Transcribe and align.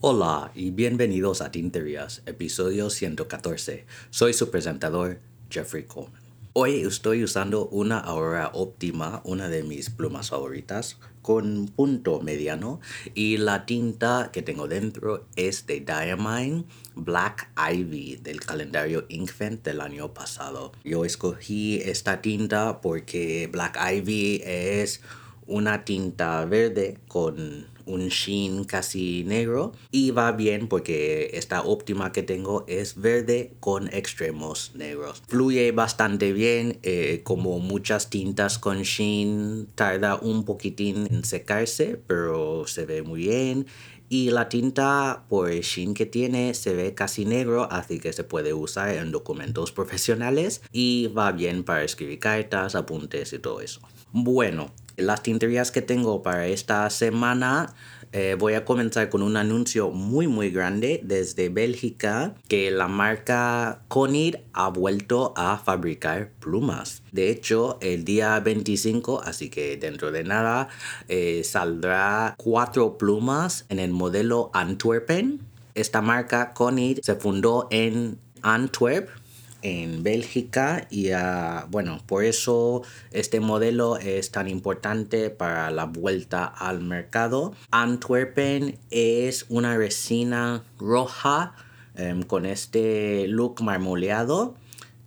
Hola 0.00 0.50
y 0.54 0.70
bienvenidos 0.70 1.40
a 1.40 1.50
Tinterías, 1.50 2.22
episodio 2.26 2.90
114. 2.90 3.86
Soy 4.10 4.34
su 4.34 4.50
presentador, 4.50 5.20
Jeffrey 5.48 5.84
Coleman. 5.84 6.23
Hoy 6.56 6.82
estoy 6.82 7.24
usando 7.24 7.66
una 7.66 7.98
Aurora 7.98 8.52
Óptima, 8.54 9.22
una 9.24 9.48
de 9.48 9.64
mis 9.64 9.90
plumas 9.90 10.30
favoritas, 10.30 11.00
con 11.20 11.66
punto 11.66 12.20
mediano 12.20 12.78
y 13.12 13.38
la 13.38 13.66
tinta 13.66 14.30
que 14.32 14.40
tengo 14.40 14.68
dentro 14.68 15.26
es 15.34 15.66
de 15.66 15.80
Diamine 15.80 16.62
Black 16.94 17.50
Ivy 17.56 18.20
del 18.22 18.38
calendario 18.38 19.04
Inkvent 19.08 19.64
del 19.64 19.80
año 19.80 20.14
pasado. 20.14 20.70
Yo 20.84 21.04
escogí 21.04 21.80
esta 21.82 22.22
tinta 22.22 22.80
porque 22.80 23.48
Black 23.50 23.76
Ivy 23.92 24.40
es 24.44 25.00
una 25.48 25.84
tinta 25.84 26.44
verde 26.44 27.00
con 27.08 27.66
un 27.86 28.08
sheen 28.08 28.64
casi 28.64 29.24
negro 29.24 29.72
y 29.90 30.10
va 30.10 30.32
bien 30.32 30.68
porque 30.68 31.30
esta 31.34 31.62
óptima 31.62 32.12
que 32.12 32.22
tengo 32.22 32.64
es 32.68 33.00
verde 33.00 33.54
con 33.60 33.88
extremos 33.88 34.72
negros. 34.74 35.22
Fluye 35.28 35.72
bastante 35.72 36.32
bien, 36.32 36.78
eh, 36.82 37.20
como 37.24 37.58
muchas 37.58 38.10
tintas 38.10 38.58
con 38.58 38.82
sheen 38.82 39.68
tarda 39.74 40.16
un 40.16 40.44
poquitín 40.44 41.08
en 41.10 41.24
secarse, 41.24 42.00
pero 42.06 42.66
se 42.66 42.86
ve 42.86 43.02
muy 43.02 43.20
bien. 43.20 43.66
Y 44.08 44.30
la 44.30 44.48
tinta 44.48 45.24
por 45.28 45.50
el 45.50 45.62
sheen 45.62 45.94
que 45.94 46.06
tiene 46.06 46.54
se 46.54 46.74
ve 46.74 46.94
casi 46.94 47.24
negro, 47.24 47.66
así 47.70 47.98
que 47.98 48.12
se 48.12 48.22
puede 48.22 48.52
usar 48.52 48.90
en 48.90 49.10
documentos 49.10 49.72
profesionales 49.78 50.62
y 50.72 51.08
va 51.08 51.32
bien 51.32 51.64
para 51.64 51.84
escribir 51.84 52.18
cartas, 52.18 52.74
apuntes 52.74 53.32
y 53.32 53.38
todo 53.38 53.60
eso. 53.60 53.80
Bueno, 54.12 54.70
las 54.96 55.22
tinterías 55.22 55.70
que 55.70 55.82
tengo 55.82 56.22
para 56.22 56.46
esta 56.46 56.88
semana 56.90 57.74
eh, 58.16 58.36
voy 58.38 58.54
a 58.54 58.64
comenzar 58.64 59.10
con 59.10 59.22
un 59.22 59.36
anuncio 59.36 59.90
muy 59.90 60.28
muy 60.28 60.50
grande 60.50 61.00
desde 61.02 61.48
Bélgica 61.48 62.36
que 62.46 62.70
la 62.70 62.86
marca 62.86 63.82
Conid 63.88 64.36
ha 64.52 64.68
vuelto 64.68 65.34
a 65.36 65.58
fabricar 65.58 66.30
plumas. 66.38 67.02
De 67.10 67.28
hecho, 67.28 67.76
el 67.80 68.04
día 68.04 68.38
25, 68.38 69.20
así 69.24 69.50
que 69.50 69.76
dentro 69.78 70.12
de 70.12 70.22
nada, 70.22 70.68
eh, 71.08 71.42
saldrá 71.42 72.36
cuatro 72.38 72.98
plumas 72.98 73.66
en 73.68 73.80
el 73.80 73.90
modelo 73.90 74.52
Antwerpen. 74.54 75.40
Esta 75.74 76.00
marca 76.00 76.52
Conid 76.52 77.00
se 77.02 77.16
fundó 77.16 77.66
en 77.72 78.16
Antwerp 78.42 79.08
en 79.64 80.02
Bélgica 80.02 80.86
y 80.90 81.12
uh, 81.12 81.66
bueno, 81.70 81.98
por 82.06 82.22
eso 82.22 82.82
este 83.10 83.40
modelo 83.40 83.96
es 83.96 84.30
tan 84.30 84.46
importante 84.46 85.30
para 85.30 85.70
la 85.70 85.86
vuelta 85.86 86.44
al 86.44 86.80
mercado. 86.80 87.54
Antwerpen 87.70 88.78
es 88.90 89.46
una 89.48 89.76
resina 89.76 90.62
roja 90.78 91.54
um, 91.98 92.22
con 92.22 92.46
este 92.46 93.26
look 93.26 93.62
marmoleado. 93.62 94.54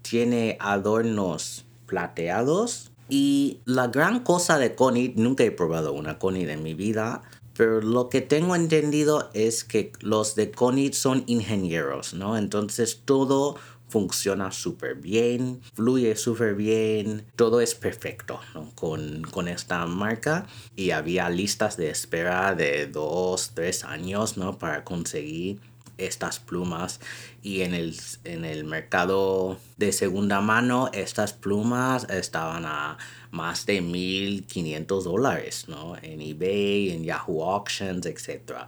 Tiene 0.02 0.58
adornos 0.60 1.66
plateados. 1.86 2.92
Y 3.10 3.60
la 3.66 3.88
gran 3.88 4.22
cosa 4.22 4.58
de 4.58 4.76
Conid, 4.76 5.16
nunca 5.16 5.44
he 5.44 5.52
probado 5.52 5.94
una 5.94 6.20
Conid 6.20 6.50
en 6.50 6.62
mi 6.64 6.74
vida, 6.74 7.22
pero 7.56 7.82
lo 7.82 8.10
que 8.10 8.22
tengo 8.22 8.56
entendido 8.56 9.30
es 9.34 9.64
que 9.64 9.94
los 10.02 10.36
de 10.36 10.52
Conid 10.52 10.94
son 10.94 11.24
ingenieros, 11.26 12.14
¿no? 12.14 12.38
Entonces 12.38 13.02
todo 13.06 13.56
funciona 13.88 14.52
súper 14.52 14.96
bien, 14.96 15.62
fluye 15.74 16.16
súper 16.16 16.56
bien, 16.56 17.26
todo 17.36 17.62
es 17.62 17.76
perfecto 17.76 18.40
con, 18.76 19.22
con, 19.24 19.48
esta 19.48 19.86
marca 19.86 20.46
y 20.76 20.92
había 20.92 21.30
listas 21.30 21.78
de 21.78 21.90
espera 21.90 22.54
de 22.54 22.88
dos, 22.88 23.52
tres 23.54 23.84
años 23.84 24.38
¿no? 24.38 24.58
para 24.58 24.84
conseguir 24.84 25.60
estas 25.98 26.40
plumas 26.40 27.00
y 27.42 27.62
en 27.62 27.74
el, 27.74 27.96
en 28.24 28.46
el 28.46 28.66
mercado 28.66 29.58
de 29.78 29.92
segunda 29.92 30.42
mano 30.42 30.90
estas 30.94 31.34
plumas 31.34 32.08
estaban 32.10 32.66
a 32.66 32.98
más 33.32 33.66
de 33.66 33.82
1500 33.82 35.04
dólares 35.04 35.66
¿no? 35.68 35.96
en 36.02 36.22
eBay, 36.22 36.92
en 36.92 37.04
Yahoo 37.04 37.44
Auctions, 37.44 38.06
etc. 38.06 38.68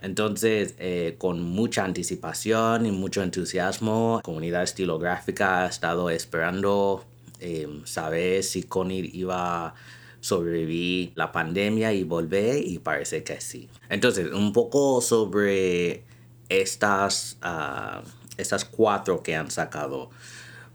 Entonces, 0.00 0.74
eh, 0.78 1.16
con 1.18 1.42
mucha 1.42 1.84
anticipación 1.84 2.86
y 2.86 2.92
mucho 2.92 3.22
entusiasmo, 3.22 4.16
la 4.18 4.22
comunidad 4.22 4.62
estilográfica 4.62 5.64
ha 5.64 5.68
estado 5.68 6.08
esperando 6.10 7.04
em, 7.40 7.84
saber 7.84 8.42
si 8.42 8.62
Conir 8.62 9.14
iba 9.14 9.66
a 9.66 9.74
sobrevivir 10.20 11.12
la 11.14 11.30
pandemia 11.32 11.92
y 11.92 12.04
volver 12.04 12.64
y 12.64 12.78
parece 12.78 13.22
que 13.22 13.40
sí. 13.40 13.68
Entonces, 13.88 14.32
un 14.32 14.52
poco 14.52 15.00
sobre 15.00 16.02
estas, 16.48 17.38
uh, 17.42 18.06
estas 18.36 18.64
cuatro 18.64 19.22
que 19.22 19.36
han 19.36 19.50
sacado. 19.50 20.10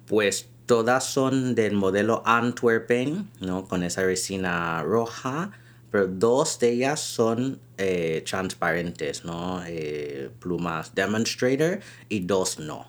Pues 0.05 0.47
todas 0.65 1.05
son 1.05 1.55
del 1.55 1.73
modelo 1.73 2.23
Antwerpen, 2.25 3.29
¿no? 3.41 3.67
Con 3.67 3.83
esa 3.83 4.03
resina 4.03 4.81
roja 4.83 5.51
pero 5.93 6.07
dos 6.07 6.57
de 6.57 6.71
ellas 6.71 6.99
son 6.99 7.59
eh, 7.77 8.23
transparentes, 8.27 9.25
¿no? 9.25 9.61
Eh, 9.67 10.31
plumas 10.39 10.95
demonstrator 10.95 11.81
y 12.09 12.21
dos 12.21 12.57
no. 12.57 12.87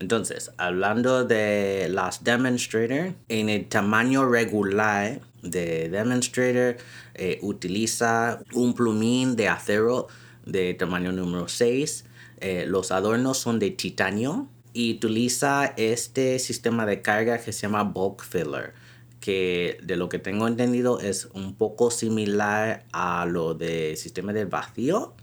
Entonces, 0.00 0.50
hablando 0.58 1.24
de 1.24 1.88
las 1.88 2.24
demonstrator, 2.24 3.14
en 3.30 3.48
el 3.48 3.66
tamaño 3.70 4.28
regular 4.28 5.18
de 5.40 5.88
demonstrator 5.88 6.76
eh, 7.14 7.38
utiliza 7.40 8.42
un 8.52 8.74
plumín 8.74 9.34
de 9.34 9.48
acero 9.48 10.08
de 10.44 10.74
tamaño 10.74 11.12
número 11.12 11.48
6. 11.48 12.04
los 12.66 12.92
adornos 12.92 13.38
son 13.38 13.58
de 13.58 13.70
titanio 13.70 14.46
y 14.74 14.92
utiliza 14.96 15.72
este 15.78 16.38
sistema 16.38 16.84
de 16.84 17.00
carga 17.00 17.38
que 17.38 17.50
se 17.50 17.62
llama 17.62 17.82
bulk 17.82 18.22
filler 18.22 18.74
que 19.26 19.78
de 19.82 19.96
lo 19.96 20.08
que 20.08 20.20
tengo 20.20 20.46
entendido 20.46 21.00
es 21.00 21.24
un 21.34 21.56
poco 21.56 21.90
similar 21.90 22.84
a 22.92 23.26
lo 23.26 23.54
de 23.54 23.96
sistema 23.96 24.32
del 24.32 24.46
vacío, 24.46 25.14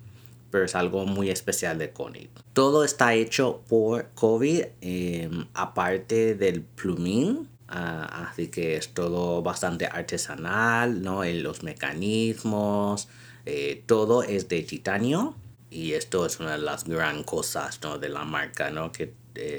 pero 0.51 0.65
es 0.65 0.75
algo 0.75 1.05
muy 1.05 1.29
especial 1.29 1.77
de 1.77 1.91
Conid. 1.91 2.27
Todo 2.51 2.83
está 2.83 3.13
hecho 3.13 3.61
por 3.69 4.09
COVID, 4.13 4.65
em, 4.81 5.45
aparte 5.53 6.35
del 6.35 6.63
plumín, 6.63 7.47
ah, 7.69 8.27
así 8.29 8.49
que 8.49 8.75
es 8.75 8.93
todo 8.93 9.41
bastante 9.41 9.85
artesanal, 9.85 11.01
¿no? 11.01 11.23
En 11.23 11.41
los 11.41 11.63
mecanismos, 11.63 13.07
eh, 13.45 13.83
todo 13.85 14.23
es 14.23 14.49
de 14.49 14.63
titanio. 14.63 15.37
Y 15.69 15.93
esto 15.93 16.25
es 16.25 16.41
una 16.41 16.51
de 16.51 16.57
las 16.57 16.83
gran 16.83 17.23
cosas 17.23 17.79
¿no? 17.81 17.97
de 17.97 18.09
la 18.09 18.25
marca, 18.25 18.69
¿no? 18.69 18.91
que 18.91 19.13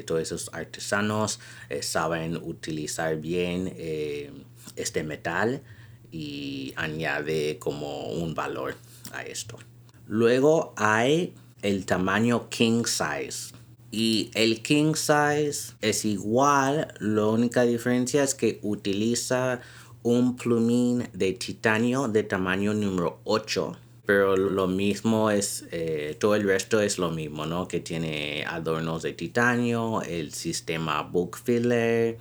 todos 0.07 0.23
esos 0.23 0.51
artesanos 0.53 1.41
eh, 1.69 1.83
saben 1.83 2.37
utilizar 2.37 3.17
bien 3.17 3.73
eh, 3.77 4.33
este 4.77 5.03
metal 5.03 5.63
y 6.11 6.73
añade 6.77 7.59
como 7.59 8.09
un 8.09 8.35
valor 8.35 8.77
a 9.13 9.23
esto. 9.25 9.59
Luego 10.07 10.75
hay 10.77 11.35
el 11.63 11.87
tamaño 11.87 12.49
king 12.49 12.85
size. 12.85 13.55
Y 13.91 14.31
el 14.35 14.61
king 14.63 14.95
size 14.95 15.75
es 15.81 16.05
igual, 16.05 16.93
la 16.99 17.27
única 17.27 17.63
diferencia 17.63 18.25
es 18.25 18.35
que 18.35 18.59
utiliza 18.63 19.61
un 20.03 20.37
plumín 20.37 21.09
de 21.13 21.33
titanio 21.33 22.09
de 22.09 22.25
tamaño 22.25 22.75
número 22.75 23.21
8 23.25 23.77
pero 24.07 24.37
lo 24.37 24.67
mismo 24.67 25.31
es, 25.31 25.67
eh, 25.71 26.17
todo 26.19 26.35
el 26.35 26.45
resto 26.45 26.81
es 26.81 26.99
lo 26.99 27.11
mismo, 27.11 27.47
¿no? 27.47 27.69
Que 27.69 27.81
tiene 27.81 28.45
adornos 28.47 29.03
de 29.03 29.13
titanio, 29.13 30.03
el 30.03 30.33
sistema 30.33 31.03
book 31.03 31.39
filler. 31.43 32.19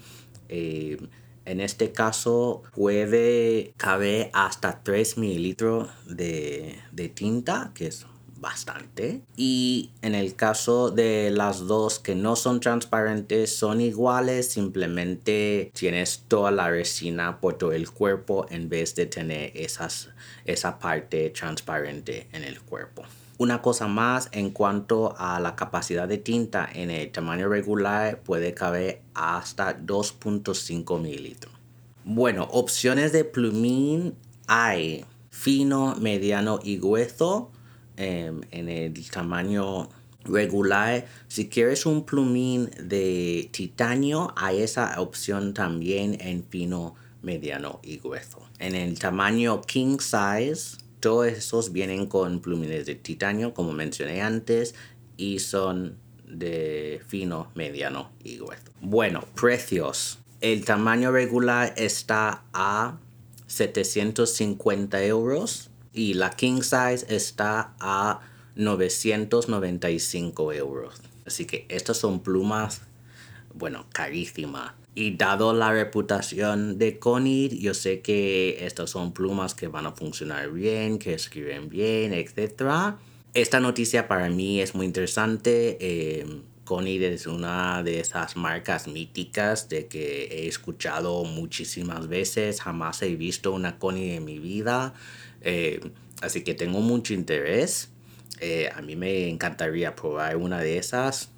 Eh, 0.49 0.97
en 1.45 1.59
este 1.59 1.91
caso 1.91 2.63
puede 2.73 3.73
caber 3.75 4.29
hasta 4.33 4.81
3 4.81 5.17
mililitros 5.17 5.89
de, 6.05 6.79
de 6.93 7.09
tinta, 7.09 7.71
que 7.75 7.87
es 7.87 8.05
bastante. 8.43 9.21
Y 9.35 9.89
en 10.03 10.13
el 10.13 10.35
caso 10.35 10.91
de 10.91 11.31
las 11.31 11.65
dos 11.65 11.97
que 11.97 12.13
no 12.13 12.35
son 12.35 12.59
transparentes, 12.59 13.55
son 13.55 13.81
iguales, 13.81 14.51
simplemente 14.51 15.71
tienes 15.73 16.25
toda 16.27 16.51
la 16.51 16.69
resina 16.69 17.39
por 17.39 17.57
todo 17.57 17.71
el 17.71 17.89
cuerpo 17.89 18.45
en 18.51 18.69
vez 18.69 18.93
de 18.93 19.07
tener 19.07 19.53
esa 19.55 20.77
parte 20.77 21.31
transparente 21.31 22.27
en 22.33 22.43
el 22.43 22.61
cuerpo. 22.61 23.03
Una 23.39 23.61
cosa 23.61 23.87
más 23.87 24.29
en 24.31 24.51
cuanto 24.51 25.15
a 25.17 25.39
la 25.39 25.55
capacidad 25.55 26.07
de 26.07 26.19
tinta 26.19 26.69
en 26.71 26.91
el 26.91 27.11
tamaño 27.11 27.49
regular 27.49 28.19
puede 28.19 28.53
caber 28.53 29.01
hasta 29.15 29.79
2.5 29.79 31.01
mililitros. 31.01 31.53
Bueno, 32.03 32.47
opciones 32.51 33.13
de 33.13 33.23
plumín 33.23 34.15
hay 34.47 35.05
fino, 35.31 35.95
mediano 35.95 36.59
y 36.61 36.77
grueso 36.77 37.49
Em, 37.95 38.41
en 38.49 38.69
el 38.69 39.09
tamaño 39.11 39.87
regular. 40.23 41.05
Si 41.27 41.47
quieres 41.47 41.85
un 41.85 42.05
plumín 42.05 42.71
de 42.81 43.49
titanio, 43.51 44.33
hay 44.35 44.61
esa 44.61 44.99
opción 44.99 45.53
también 45.53 46.17
en 46.19 46.43
fino, 46.43 46.95
mediano 47.21 47.79
y 47.83 47.97
grueso. 47.97 48.39
En 48.57 48.73
el 48.75 48.97
tamaño 48.97 49.61
king 49.61 49.97
size, 49.99 50.77
todos 50.99 51.27
esos 51.27 51.71
vienen 51.71 52.07
con 52.07 52.39
plumines 52.39 52.85
de 52.85 52.95
titanio, 52.95 53.53
como 53.53 53.73
mencioné 53.73 54.21
antes, 54.21 54.73
y 55.15 55.39
son 55.39 55.97
de 56.27 57.01
fino, 57.07 57.51
mediano 57.53 58.09
y 58.23 58.37
grueso. 58.37 58.63
Bueno, 58.81 59.23
precios. 59.35 60.19
El 60.41 60.65
tamaño 60.65 61.11
regular 61.11 61.73
está 61.77 62.43
a 62.53 62.97
750 63.47 65.03
euros 65.05 65.69
y 65.93 66.15
la 66.15 66.31
king 66.31 66.61
size 66.61 67.05
está 67.07 67.73
a 67.79 68.21
995 68.55 70.53
euros. 70.53 71.01
Así 71.25 71.45
que 71.45 71.65
estas 71.69 71.97
son 71.97 72.21
plumas, 72.21 72.81
bueno, 73.53 73.85
carísimas. 73.93 74.73
Y 74.95 75.15
dado 75.15 75.53
la 75.53 75.71
reputación 75.71 76.77
de 76.77 76.99
Conid, 76.99 77.53
yo 77.53 77.73
sé 77.73 78.01
que 78.01 78.65
estas 78.65 78.91
son 78.91 79.11
plumas 79.11 79.55
que 79.55 79.67
van 79.67 79.87
a 79.87 79.91
funcionar 79.93 80.51
bien, 80.51 80.99
que 80.99 81.13
escriben 81.13 81.67
bien, 81.69 82.13
etc. 82.13 82.95
Esta 83.33 83.59
noticia 83.59 84.07
para 84.07 84.29
mí 84.29 84.61
es 84.61 84.75
muy 84.75 84.85
interesante. 84.85 85.77
Eh, 85.79 86.41
es 86.65 87.27
una 87.27 87.83
de 87.83 87.99
esas 87.99 88.35
marcas 88.35 88.87
míticas 88.87 89.69
de 89.69 89.87
que 89.87 90.23
he 90.25 90.47
escuchado 90.47 91.23
muchísimas 91.23 92.07
veces. 92.07 92.61
Jamás 92.61 93.01
he 93.03 93.15
visto 93.15 93.51
una 93.51 93.77
Conid 93.77 94.13
en 94.13 94.25
mi 94.25 94.39
vida. 94.39 94.93
Eh, 95.43 95.79
así 96.21 96.43
que 96.43 96.53
tengo 96.53 96.79
mucho 96.79 97.13
interés. 97.13 97.89
Eh, 98.39 98.69
a 98.73 98.81
mí 98.81 98.95
me 98.95 99.29
encantaría 99.29 99.95
probar 99.95 100.37
una 100.37 100.59
de 100.59 100.77
esas 100.77 101.29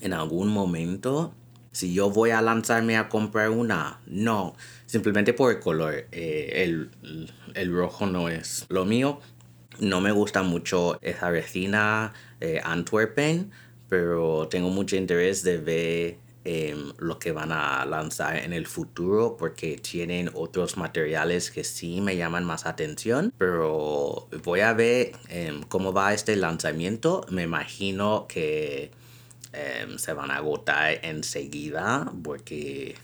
en 0.00 0.12
algún 0.12 0.48
momento. 0.48 1.34
Si 1.72 1.92
yo 1.92 2.10
voy 2.10 2.30
a 2.30 2.40
lanzarme 2.40 2.96
a 2.96 3.08
comprar 3.08 3.50
una, 3.50 4.00
no, 4.06 4.54
simplemente 4.86 5.32
por 5.32 5.52
el 5.52 5.60
color. 5.60 6.06
Eh, 6.12 6.62
el, 6.64 6.90
el, 7.54 7.72
rojo 7.72 8.06
no 8.06 8.28
es 8.28 8.66
lo 8.68 8.84
mío. 8.84 9.20
No 9.80 10.00
me 10.00 10.12
gusta 10.12 10.42
mucho 10.42 11.00
esa 11.02 11.30
resina 11.30 12.12
Antwerpen, 12.62 13.50
pero 13.88 14.46
tengo 14.48 14.68
mucho 14.68 14.94
interés 14.94 15.42
de 15.42 15.58
ver 15.58 16.23
Em, 16.46 16.92
lo 16.98 17.18
que 17.18 17.32
van 17.32 17.52
a 17.52 17.86
lanzar 17.86 18.36
en 18.36 18.52
el 18.52 18.66
futuro 18.66 19.38
porque 19.38 19.78
tienen 19.78 20.30
otros 20.34 20.76
materiales 20.76 21.50
que 21.50 21.64
sí 21.64 22.02
me 22.02 22.18
llaman 22.18 22.44
más 22.44 22.66
atención 22.66 23.32
pero 23.38 24.28
voy 24.42 24.60
a 24.60 24.74
ver 24.74 25.12
em, 25.30 25.62
cómo 25.62 25.94
va 25.94 26.12
este 26.12 26.36
lanzamiento. 26.36 27.24
Me 27.30 27.44
imagino 27.44 28.26
que 28.28 28.90
em, 29.54 29.96
se 29.96 30.12
van 30.12 30.30
a 30.30 30.36
agotar 30.36 30.98
enseguida 31.02 32.12
porque 32.22 32.96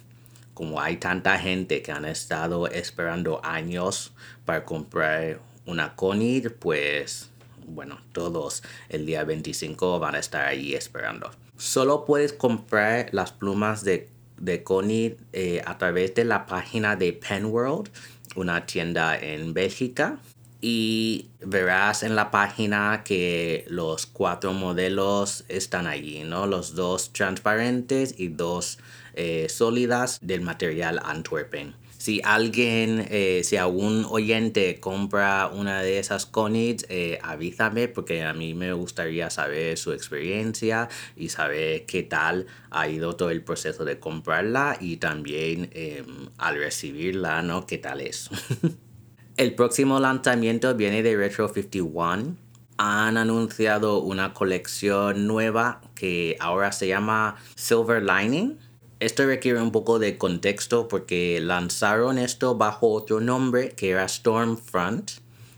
como 0.53 0.79
hay 0.83 0.99
tanta 0.99 1.39
gente 1.39 1.81
que 1.81 1.93
han 1.93 2.05
estado 2.05 2.67
esperando 2.67 3.41
años 3.43 4.13
para 4.45 4.67
comprar 4.67 5.41
una 5.65 5.97
Conid 5.97 6.51
pues 6.59 7.31
bueno 7.67 8.01
todos 8.13 8.63
el 8.91 9.07
día 9.07 9.25
25 9.25 9.99
van 9.99 10.17
a 10.17 10.19
estar 10.19 10.45
ahí 10.47 10.75
esperando 10.75 11.31
Solo 11.61 12.07
puedes 12.07 12.33
comprar 12.33 13.11
las 13.13 13.33
plumas 13.33 13.85
de, 13.85 14.09
de 14.39 14.63
Connie 14.63 15.19
eh, 15.35 15.61
a 15.67 15.77
través 15.77 16.15
de 16.15 16.25
la 16.25 16.47
página 16.47 16.97
de 16.97 17.13
Penworld, 17.13 17.91
una 18.35 18.65
tienda 18.65 19.19
en 19.19 19.53
Bélgica. 19.53 20.19
Y 20.63 21.29
verás 21.41 22.03
en 22.03 22.17
la 22.17 22.31
página 22.31 23.03
que 23.05 23.67
los 23.69 24.07
cuatro 24.07 24.55
modelos 24.55 25.45
están 25.49 25.87
allí, 25.87 26.25
¿no? 26.25 26.47
Los 26.47 26.75
dos 26.75 27.13
transparentes 27.13 28.15
y 28.19 28.29
dos 28.29 28.79
eh, 29.13 29.47
sólidas 29.51 30.19
del 30.23 30.41
material 30.41 30.99
Antwerpen 31.05 31.75
si 32.01 32.23
alguien, 32.25 33.07
eh, 33.11 33.43
si 33.45 33.59
algún 33.59 34.07
oyente 34.09 34.81
compra 34.81 35.51
una 35.53 35.83
de 35.83 35.99
esas 35.99 36.25
Conids, 36.25 36.87
eh, 36.89 37.19
avísame 37.23 37.89
porque 37.89 38.23
a 38.23 38.33
mí 38.33 38.55
me 38.55 38.73
gustaría 38.73 39.29
saber 39.29 39.77
su 39.77 39.93
experiencia 39.93 40.89
y 41.15 41.29
saber 41.29 41.85
qué 41.85 42.03
tal 42.03 42.47
ha 42.71 42.89
ido 42.89 43.17
todo 43.17 43.29
el 43.29 43.43
proceso 43.43 43.85
de 43.85 43.99
comprarla 43.99 44.79
y 44.81 44.97
también 44.97 45.69
em, 45.75 46.31
al 46.39 46.57
recibirla, 46.57 47.43
¿no? 47.43 47.67
¿Qué 47.67 47.77
tal 47.77 48.01
es? 48.01 48.31
el 49.37 49.55
próximo 49.55 50.01
lanzamiento 50.01 50.75
viene 50.75 51.03
de 51.03 51.15
Retro 51.19 51.51
51 51.51 52.35
han 52.79 53.19
anunciado 53.19 53.99
una 53.99 54.33
colección 54.33 55.27
nueva 55.27 55.83
que 55.95 56.39
ahora 56.41 56.73
se 56.73 56.89
llama 56.89 57.37
Silver 57.57 58.03
Lining 58.03 58.57
esto 59.01 59.25
requiere 59.25 59.61
un 59.61 59.73
poco 59.73 59.99
de 59.99 60.19
contexto 60.19 60.87
porque 60.87 61.41
lanzaron 61.41 62.19
esto 62.19 62.55
bajo 62.57 62.93
otro 62.93 63.21
nombre 63.21 63.71
que 63.71 63.91
era 63.91 64.07
Stormfront, 64.07 65.13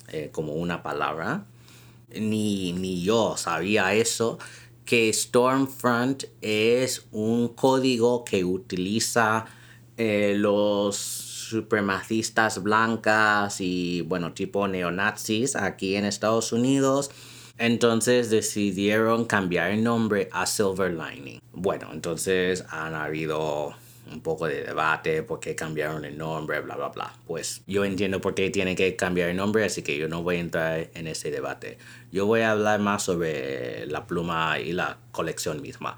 eh, 0.09 0.31
como 0.33 0.55
una 0.55 0.83
palabra. 0.83 1.44
Ni, 2.15 2.73
ni 2.73 3.03
yo 3.03 3.37
sabía 3.37 3.94
eso, 3.94 4.39
que 4.85 5.12
Stormfront 5.12 6.25
es 6.41 7.06
un 7.11 7.49
código 7.49 8.25
que 8.25 8.44
utiliza 8.44 9.47
eh, 9.97 10.35
los 10.37 10.97
supremacistas 10.97 12.62
blancas 12.62 13.61
y 13.61 14.03
bueno, 14.03 14.33
tipo 14.35 14.69
neonazis 14.69 15.56
aquí 15.56 15.97
en 15.97 16.05
Estados 16.05 16.53
Unidos 16.53 17.11
entonces 17.62 18.29
decidieron 18.29 19.25
cambiar 19.25 19.70
el 19.70 19.85
nombre 19.85 20.29
a 20.32 20.47
Silver 20.47 20.93
Lining. 20.93 21.41
Bueno, 21.53 21.91
entonces 21.93 22.64
han 22.70 22.97
habido 22.97 23.73
un 24.12 24.20
poco 24.20 24.49
de 24.49 24.64
debate 24.64 25.23
por 25.23 25.38
qué 25.38 25.55
cambiaron 25.55 26.05
el 26.05 26.19
nombre, 26.19 26.61
bla, 26.61 26.75
bla, 26.75 26.88
bla. 26.88 27.14
Pues 27.25 27.62
yo 27.69 27.85
entiendo 27.85 28.20
por 28.20 28.35
qué 28.35 28.50
tienen 28.50 28.75
que 28.75 28.97
cambiar 28.97 29.29
el 29.29 29.37
nombre, 29.37 29.64
así 29.64 29.82
que 29.82 29.97
yo 29.97 30.09
no 30.09 30.25
voy 30.25 30.37
a 30.37 30.41
entrar 30.41 30.91
en 30.94 31.06
ese 31.06 31.31
debate. 31.31 31.79
Yo 32.11 32.26
voy 32.26 32.41
a 32.41 32.50
hablar 32.50 32.81
más 32.81 33.05
sobre 33.05 33.87
la 33.87 34.08
pluma 34.08 34.58
y 34.58 34.73
la 34.73 34.99
colección 35.12 35.62
misma. 35.62 35.97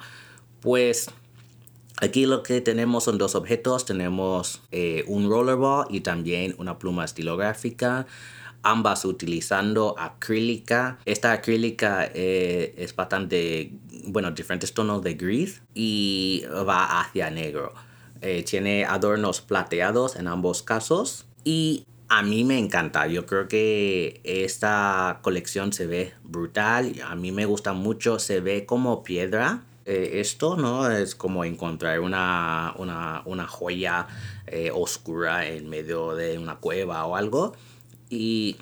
Pues 0.60 1.10
aquí 1.96 2.26
lo 2.26 2.42
que 2.42 2.60
tenemos 2.60 3.04
son 3.04 3.16
dos 3.16 3.34
objetos. 3.34 3.86
Tenemos 3.86 4.60
eh, 4.70 5.02
un 5.06 5.30
rollerball 5.30 5.86
y 5.88 6.00
también 6.02 6.54
una 6.58 6.78
pluma 6.78 7.06
estilográfica 7.06 8.06
ambas 8.64 9.04
utilizando 9.04 9.94
acrílica. 9.98 10.98
Esta 11.04 11.32
acrílica 11.32 12.10
eh, 12.12 12.74
es 12.76 12.96
bastante, 12.96 13.72
bueno, 14.06 14.32
diferentes 14.32 14.72
tonos 14.72 15.02
de 15.02 15.14
gris 15.14 15.62
y 15.74 16.44
va 16.66 17.00
hacia 17.00 17.30
negro. 17.30 17.72
Eh, 18.20 18.42
tiene 18.42 18.84
adornos 18.86 19.42
plateados 19.42 20.16
en 20.16 20.28
ambos 20.28 20.62
casos 20.62 21.26
y 21.44 21.84
a 22.08 22.22
mí 22.22 22.42
me 22.44 22.58
encanta. 22.58 23.06
Yo 23.06 23.26
creo 23.26 23.48
que 23.48 24.20
esta 24.24 25.20
colección 25.22 25.72
se 25.72 25.86
ve 25.86 26.14
brutal. 26.24 26.94
A 27.06 27.14
mí 27.14 27.32
me 27.32 27.44
gusta 27.44 27.74
mucho. 27.74 28.18
Se 28.18 28.40
ve 28.40 28.64
como 28.64 29.02
piedra. 29.02 29.62
Eh, 29.84 30.20
esto, 30.20 30.56
¿no? 30.56 30.90
Es 30.90 31.14
como 31.14 31.44
encontrar 31.44 32.00
una, 32.00 32.72
una, 32.78 33.22
una 33.26 33.46
joya 33.46 34.06
oscura 34.72 35.46
en 35.48 35.68
medio 35.68 36.14
de 36.14 36.38
una 36.38 36.56
cueva 36.56 37.04
o 37.06 37.16
algo 37.16 37.54
y 38.10 38.56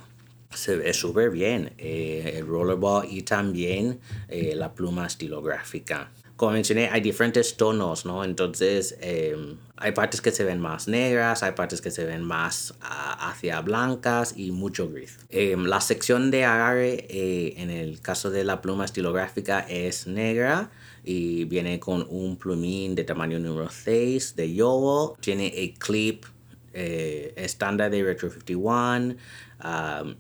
se 0.54 0.76
ve 0.76 0.92
súper 0.92 1.30
bien 1.30 1.72
eh, 1.78 2.34
el 2.36 2.46
rollerball 2.46 3.06
y 3.10 3.22
también 3.22 4.00
eh, 4.28 4.54
la 4.54 4.72
pluma 4.72 5.06
estilográfica. 5.06 6.10
Como 6.36 6.52
mencioné, 6.52 6.88
hay 6.90 7.00
diferentes 7.00 7.56
tonos, 7.56 8.04
¿no? 8.04 8.24
Entonces, 8.24 8.96
em, 9.00 9.58
hay 9.76 9.92
partes 9.92 10.20
que 10.20 10.32
se 10.32 10.42
ven 10.42 10.60
más 10.60 10.88
negras, 10.88 11.42
hay 11.42 11.52
partes 11.52 11.80
que 11.80 11.90
se 11.90 12.04
ven 12.04 12.24
más 12.24 12.74
ah, 12.80 13.30
hacia 13.30 13.60
blancas 13.60 14.34
y 14.36 14.50
mucho 14.50 14.90
gris. 14.90 15.18
Em, 15.28 15.64
la 15.66 15.80
sección 15.80 16.30
de 16.32 16.44
agarre, 16.44 17.06
eh, 17.08 17.54
en 17.58 17.70
el 17.70 18.00
caso 18.00 18.30
de 18.30 18.42
la 18.42 18.60
pluma 18.60 18.84
estilográfica, 18.84 19.60
es 19.60 20.06
negra 20.08 20.70
y 21.04 21.44
viene 21.44 21.78
con 21.78 22.06
un 22.08 22.36
plumín 22.36 22.94
de 22.94 23.04
tamaño 23.04 23.38
número 23.38 23.68
6 23.70 24.34
de 24.34 24.52
yobo. 24.52 25.16
Tiene 25.20 25.46
el 25.62 25.74
clip 25.74 26.24
estándar 26.72 27.90
de 27.90 28.02
Retro 28.02 28.30
51 28.30 29.16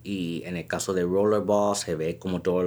y 0.02 0.42
en 0.44 0.56
el 0.56 0.66
caso 0.66 0.92
de 0.94 1.02
Rollerball 1.02 1.76
se 1.76 1.94
ve 1.94 2.18
como 2.18 2.42
todos 2.42 2.64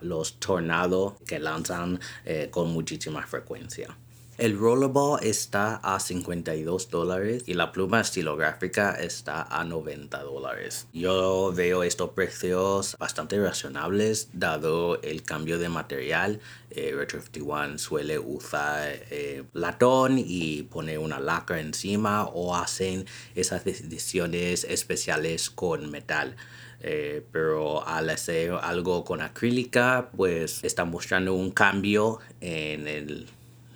los 0.00 0.40
tornados 0.40 1.14
que 1.26 1.38
lanzan 1.38 2.00
eh, 2.24 2.48
con 2.50 2.70
muchísima 2.70 3.26
frecuencia. 3.26 3.96
El 4.38 4.56
rollerball 4.56 5.18
está 5.20 5.80
a 5.82 5.98
52 5.98 6.90
dólares 6.90 7.42
y 7.46 7.54
la 7.54 7.72
pluma 7.72 8.00
estilográfica 8.00 8.92
está 8.92 9.42
a 9.42 9.64
90 9.64 10.22
dólares. 10.22 10.86
Yo 10.92 11.52
veo 11.52 11.82
estos 11.82 12.10
precios 12.10 12.94
bastante 13.00 13.42
razonables 13.42 14.28
dado 14.32 15.02
el 15.02 15.24
cambio 15.24 15.58
de 15.58 15.68
material. 15.68 16.38
Eh, 16.70 16.94
Retro 16.96 17.20
51 17.20 17.78
suele 17.78 18.20
usar 18.20 18.88
eh, 19.10 19.42
latón 19.54 20.18
y 20.24 20.62
poner 20.62 21.00
una 21.00 21.18
lacra 21.18 21.58
encima 21.58 22.24
o 22.26 22.54
hacen 22.54 23.06
esas 23.34 23.66
ediciones 23.66 24.62
especiales 24.62 25.50
con 25.50 25.90
metal. 25.90 26.36
Eh, 26.80 27.26
pero 27.32 27.84
al 27.84 28.08
hacer 28.08 28.52
algo 28.52 29.04
con 29.04 29.20
acrílica 29.20 30.10
pues 30.16 30.62
está 30.62 30.84
mostrando 30.84 31.34
un 31.34 31.50
cambio 31.50 32.20
en 32.40 32.86
el 32.86 33.26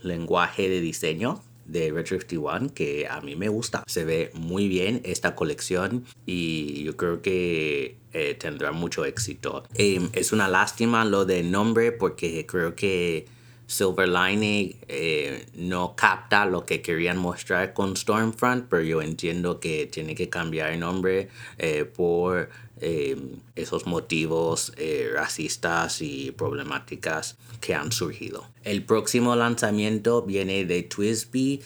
lenguaje 0.02 0.68
de 0.68 0.80
diseño 0.80 1.42
de 1.64 1.90
Retro 1.90 2.18
51 2.21 2.75
que 2.75 3.06
a 3.09 3.21
mí 3.21 3.37
me 3.37 3.49
gusta. 3.49 3.85
Se 3.87 4.04
ve 4.04 4.30
muy 4.35 4.68
bien 4.68 5.00
esta 5.04 5.35
colección 5.35 6.04
y 6.26 6.82
yo 6.85 6.97
creo 6.97 7.23
que 7.23 7.97
eh, 8.12 8.35
tendrá 8.38 8.73
mucho 8.73 9.04
éxito. 9.04 9.64
Em, 9.75 10.11
es 10.12 10.32
una 10.32 10.49
lástima 10.49 11.04
lo 11.04 11.25
del 11.25 11.50
nombre 11.50 11.92
porque 11.92 12.44
creo 12.47 12.75
que 12.75 13.26
Silver 13.66 14.09
Lining 14.09 14.76
eh, 14.88 15.47
no 15.54 15.97
capta 15.97 16.45
lo 16.47 16.66
que 16.66 16.83
querían 16.83 17.16
mostrar 17.19 17.73
con 17.73 17.97
Stormfront, 17.97 18.66
pero 18.69 18.83
yo 18.83 19.02
entiendo 19.02 19.61
que 19.61 19.87
tiene 19.87 20.14
que 20.14 20.28
cambiar 20.28 20.73
el 20.73 20.81
nombre 20.81 21.28
eh, 21.59 21.85
por 21.85 22.50
eh, 22.81 23.16
esos 23.57 23.87
motivos 23.87 24.73
racistas 25.14 26.02
y 26.02 26.33
problemáticas 26.33 27.37
que 27.61 27.75
han 27.75 27.92
surgido. 27.92 28.45
El 28.64 28.85
próximo 28.85 29.37
lanzamiento 29.37 30.23
viene 30.23 30.64
de 30.64 30.83
Twisby, 30.83 31.62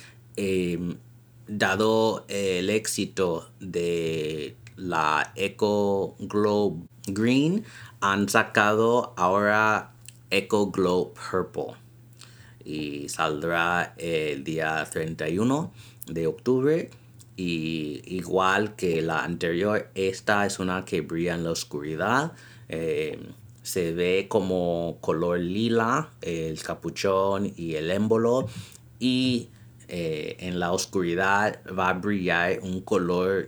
dado 1.49 2.25
el 2.29 2.71
éxito 2.71 3.50
de 3.61 4.57
la 4.76 5.33
Echo 5.37 6.15
Globe 6.19 6.87
Green, 7.07 7.65
han 8.00 8.29
sacado 8.29 9.15
ahora 9.17 9.93
Echo 10.31 10.67
Glow 10.67 11.15
Purple 11.15 11.86
y 12.67 13.09
saldrá 13.09 13.95
el 13.97 14.43
día 14.43 14.85
31 14.91 15.73
de 16.07 16.27
octubre. 16.27 16.91
Y 17.37 18.03
igual 18.07 18.75
que 18.75 19.03
la 19.03 19.23
anterior 19.23 19.89
esta 19.95 20.47
es 20.47 20.59
una 20.59 20.85
que 20.85 21.03
brilla 21.03 21.35
en 21.35 21.45
la 21.45 21.51
oscuridad. 21.51 22.33
Eh, 22.69 23.21
se 23.63 23.93
ve 23.93 24.27
como 24.29 24.99
color 25.01 25.39
lila 25.39 26.11
el 26.23 26.61
capuchón 26.61 27.53
y 27.57 27.75
el 27.75 27.91
émbolo. 27.91 28.49
Y 28.99 29.49
eh, 29.89 30.37
en 30.41 30.59
la 30.59 30.73
oscuridad 30.73 31.61
va 31.67 31.91
a 31.91 31.93
brillar 31.93 32.59
un 32.63 32.81
color 32.81 33.47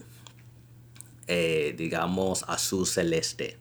eh, 1.27 1.75
digamos 1.77 2.45
azul 2.49 2.87
celeste 2.87 3.58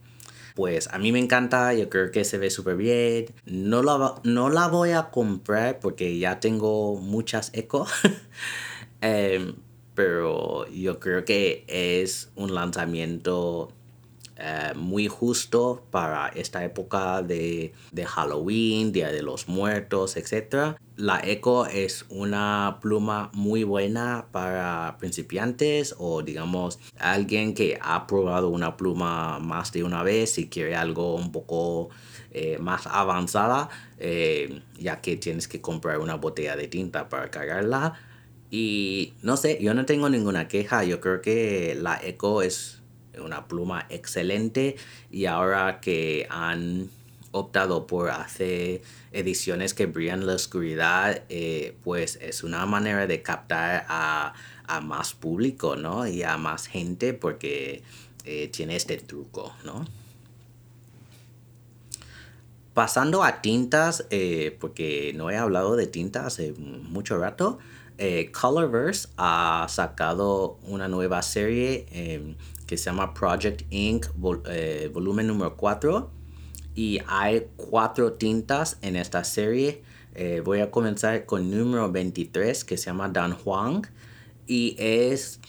pues 0.58 0.90
a 0.92 0.98
mí 0.98 1.12
me 1.12 1.20
encanta, 1.20 1.72
yo 1.76 1.88
creo 1.88 2.10
que 2.10 2.26
se 2.26 2.40
ve 2.40 2.50
súper 2.50 2.78
bien. 2.78 3.28
No 3.46 3.84
la, 3.84 4.16
no 4.24 4.50
la 4.50 4.68
voy 4.68 4.90
a 4.90 5.12
comprar 5.12 5.80
porque 5.80 6.18
ya 6.18 6.40
tengo 6.40 6.96
muchas 6.96 7.52
eco. 7.54 7.86
Em, 9.02 9.54
pero 9.94 10.68
yo 10.70 11.00
creo 11.00 11.24
que 11.26 11.64
es 11.68 12.32
un 12.36 12.56
lanzamiento 12.56 13.72
eh, 14.36 14.74
muy 14.76 15.08
justo 15.08 15.86
para 15.92 16.30
esta 16.30 16.66
época 16.66 17.22
de, 17.22 17.72
Halloween, 18.08 18.92
Día 18.92 19.12
de 19.12 19.22
los 19.22 19.48
Muertos, 19.48 20.18
etc. 20.18 20.76
La 20.98 21.22
Eco 21.24 21.68
es 21.68 22.06
una 22.10 22.80
pluma 22.82 23.30
muy 23.34 23.63
buena 23.63 24.25
para 24.32 24.98
principiantes 24.98 25.94
o 26.00 26.24
digamos 26.24 26.80
alguien 26.98 27.54
que 27.54 27.77
ha 27.80 28.08
probado 28.08 28.50
una 28.50 28.77
pluma 28.77 29.38
más 29.38 29.72
de 29.72 29.84
una 29.84 30.01
vez 30.01 30.39
y 30.39 30.50
quiere 30.50 30.75
algo 30.75 31.13
un 31.13 31.32
poco 31.32 31.89
eh, 32.32 32.58
más 32.58 32.88
avanzada, 32.88 33.70
eh, 34.00 34.63
ya 34.80 35.00
que 35.00 35.18
tienes 35.18 35.48
que 35.48 35.62
comprar 35.62 36.00
una 36.00 36.16
botella 36.16 36.56
de 36.56 36.68
tinta 36.68 37.10
para 37.10 37.30
cargarla. 37.30 37.94
Y 38.50 39.13
no 39.22 39.38
sé, 39.38 39.60
yo 39.62 39.75
no 39.75 39.86
tengo 39.86 40.10
ninguna 40.10 40.48
queja, 40.48 40.84
yo 40.84 41.00
creo 41.00 41.22
que 41.22 41.77
la 41.80 42.01
Eco 42.04 42.42
es 42.42 42.82
una 43.24 43.48
pluma 43.48 43.86
excelente 43.89 44.77
y 45.12 45.25
ahora 45.25 45.80
que 45.80 46.25
han 46.32 46.89
optado 47.31 47.88
por 47.88 48.10
hacer 48.10 48.81
ediciones 49.12 49.74
que 49.74 49.86
brillan 49.86 50.25
la 50.25 50.34
oscuridad, 50.34 51.24
eh, 51.29 51.77
pues 51.84 52.17
es 52.22 52.43
una 52.43 52.65
manera 52.65 53.07
de 53.07 53.22
captar 53.22 53.86
a, 53.88 54.34
más 54.84 55.13
público, 55.13 55.77
¿no? 55.77 56.05
Y 56.07 56.24
a 56.24 56.38
más 56.38 56.67
gente 56.67 57.13
porque 57.13 57.84
eh, 58.25 58.50
tiene 58.50 58.75
este 58.75 58.98
truco, 58.98 59.53
¿no? 59.63 59.86
Pasando 62.74 63.24
a 63.24 63.41
tintas, 63.41 64.05
eh, 64.10 64.55
porque 64.60 65.13
no 65.15 65.31
he 65.31 65.38
hablado 65.38 65.75
de 65.75 65.88
tintas 65.88 66.25
hace 66.25 66.51
mucho 66.53 67.17
rato, 67.17 67.60
Colorverse 68.39 69.07
ha 69.17 69.65
sacado 69.69 70.60
una 70.67 70.88
nueva 70.88 71.24
serie 71.24 71.88
que 72.67 72.77
se 72.77 72.86
llama 72.86 73.13
Project 73.13 73.63
eh, 73.72 74.91
volumen 74.93 75.27
número 75.27 75.55
4 75.55 76.12
y 76.77 77.01
hay 77.07 77.48
cuatro 77.55 78.13
tintas 78.13 78.77
en 78.84 78.96
esta 78.98 79.24
serie. 79.24 79.81
Eh, 80.13 80.43
voy 80.46 80.60
a 80.60 80.69
comenzar 80.69 81.25
con 81.25 81.50
número 81.50 81.91
23 81.91 82.63
que 82.63 82.77
se 82.77 82.86
llama 82.86 83.10
Dan 83.10 83.36
Huang 83.43 83.88
y 84.46 84.75
es 84.77 85.39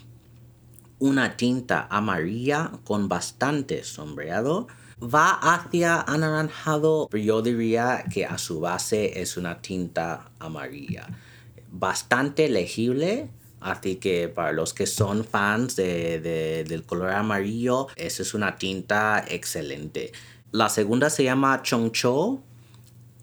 una 0.98 1.36
tinta 1.36 1.86
amarilla 1.90 2.72
con 2.82 3.10
bastante 3.10 3.84
sombreado. 3.84 4.68
Va 5.02 5.32
hacia 5.32 6.00
anaranjado, 6.00 7.08
pero 7.10 7.22
yo 7.22 7.42
diría 7.42 8.04
que 8.10 8.24
a 8.24 8.38
su 8.38 8.60
base 8.60 9.20
es 9.20 9.36
una 9.36 9.60
tinta 9.60 10.30
amarilla. 10.38 11.06
Bastante 11.70 12.48
legible, 12.48 13.28
Así 13.60 13.96
que 13.96 14.28
para 14.28 14.52
los 14.52 14.72
que 14.72 14.86
son 14.86 15.24
fans 15.24 15.74
del 15.74 16.84
color 16.86 17.10
amarillo, 17.10 17.88
esa 17.96 18.22
es 18.22 18.32
una 18.32 18.56
tinta 18.56 19.24
excelente. 19.28 20.12
La 20.50 20.70
segunda 20.70 21.10
se 21.10 21.24
llama 21.24 21.62
Chongcho. 21.62 22.40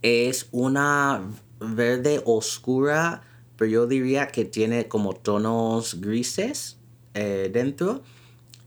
Es 0.03 0.47
una 0.51 1.21
verde 1.59 2.21
oscura, 2.25 3.23
pero 3.57 3.71
yo 3.71 3.87
diría 3.87 4.27
que 4.27 4.45
tiene 4.45 4.87
como 4.87 5.13
tonos 5.13 5.99
grises 5.99 6.77
eh, 7.15 7.49
dentro. 7.51 8.03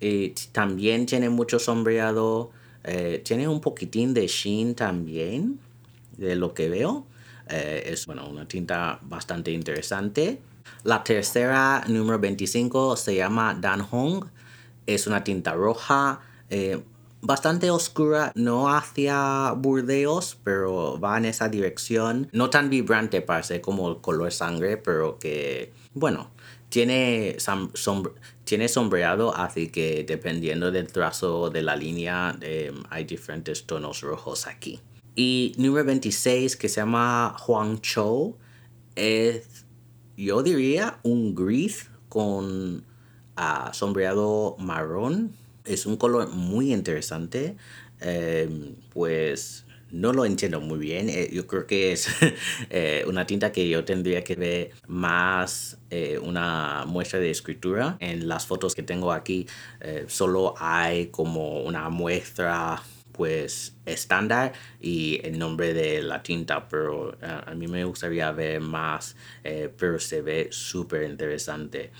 Y 0.00 0.30
también 0.50 1.06
tiene 1.06 1.28
mucho 1.28 1.60
sombreado. 1.60 2.50
Eh, 2.82 3.22
tiene 3.24 3.46
un 3.46 3.60
poquitín 3.60 4.12
de 4.12 4.26
sheen 4.26 4.74
también, 4.74 5.60
de 6.16 6.34
lo 6.34 6.52
que 6.52 6.68
veo. 6.68 7.06
Eh, 7.48 7.84
es 7.86 8.06
bueno, 8.06 8.28
una 8.28 8.48
tinta 8.48 8.98
bastante 9.02 9.52
interesante. 9.52 10.40
La 10.82 11.04
tercera, 11.04 11.84
número 11.86 12.18
25, 12.18 12.96
se 12.96 13.14
llama 13.14 13.56
Dan 13.60 13.82
Hong. 13.82 14.24
Es 14.84 15.06
una 15.06 15.22
tinta 15.22 15.52
roja, 15.52 16.20
bastante 17.20 17.70
oscura, 17.70 18.32
no 18.34 18.68
hacia 18.68 19.52
burdeos, 19.52 20.38
pero 20.44 20.98
va 21.00 21.18
en 21.18 21.26
esa 21.26 21.48
dirección. 21.48 22.28
No 22.32 22.50
tan 22.50 22.70
vibrante, 22.70 23.20
parece 23.22 23.60
como 23.60 23.88
el 23.88 24.00
color 24.00 24.32
sangre, 24.32 24.76
pero 24.76 25.18
que, 25.18 25.72
bueno, 25.94 26.30
tiene, 26.68 27.36
tiene 28.44 28.68
sombreado, 28.68 29.34
así 29.34 29.68
que 29.68 30.04
dependiendo 30.04 30.70
del 30.70 30.92
trazo 30.92 31.50
de 31.50 31.62
la 31.62 31.76
línea, 31.76 32.36
eh, 32.40 32.72
hay 32.90 33.04
diferentes 33.04 33.66
tonos 33.66 34.00
rojos 34.02 34.46
aquí. 34.46 34.80
Y 35.14 35.54
número 35.56 35.84
26, 35.84 36.56
que 36.56 36.68
se 36.68 36.80
llama 36.80 37.36
Huang 37.46 37.80
Chou, 37.80 38.36
es 38.94 39.66
yo 40.18 40.42
diría 40.42 40.98
un 41.04 41.34
gris 41.34 41.88
con 42.08 42.84
uh, 43.36 43.72
sombreado 43.72 44.56
marrón. 44.58 45.32
Es 45.68 45.86
un 45.86 45.96
color 45.96 46.30
muy 46.30 46.72
interesante. 46.72 47.56
Em, 48.00 48.74
pues 48.90 49.64
no 49.90 50.12
lo 50.12 50.24
entiendo 50.24 50.60
muy 50.60 50.78
bien. 50.78 51.08
Eh, 51.08 51.30
yo 51.32 51.46
creo 51.46 51.66
que 51.66 51.92
es 51.92 52.08
eh, 52.70 53.04
una 53.06 53.26
tinta 53.26 53.52
que 53.52 53.68
yo 53.68 53.84
tendría 53.84 54.22
que 54.22 54.34
ver 54.34 54.70
más 54.86 55.78
eh, 55.90 56.18
una 56.22 56.84
muestra 56.86 57.20
de 57.20 57.30
escritura. 57.30 57.96
En 58.00 58.28
las 58.28 58.46
fotos 58.46 58.74
que 58.74 58.82
tengo 58.82 59.12
aquí 59.12 59.46
solo 60.06 60.54
hay 60.58 61.06
como 61.06 61.60
una 61.62 61.88
muestra 61.88 62.82
pues 63.12 63.74
estándar 63.84 64.52
y 64.80 65.20
el 65.24 65.38
nombre 65.38 65.74
de 65.74 66.02
la 66.02 66.22
tinta, 66.22 66.68
pero 66.68 67.16
a 67.20 67.52
mí 67.54 67.66
me 67.66 67.82
gustaría 67.84 68.30
ver 68.30 68.60
más, 68.60 69.16
pero 69.42 69.98
se 69.98 70.22
ve 70.22 70.48
súper 70.52 71.02
interesante. 71.02 71.90